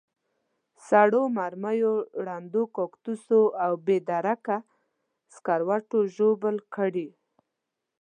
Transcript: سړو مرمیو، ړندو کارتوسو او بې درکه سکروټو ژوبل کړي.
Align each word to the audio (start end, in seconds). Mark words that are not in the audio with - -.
سړو 0.87 1.21
مرمیو، 1.37 1.95
ړندو 2.25 2.63
کارتوسو 2.75 3.41
او 3.63 3.71
بې 3.85 3.97
درکه 4.09 4.57
سکروټو 5.35 5.99
ژوبل 6.15 6.57
کړي. 6.75 7.07